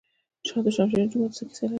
[0.47, 1.69] شاه دوشمشیره جومات څه کیسه لري؟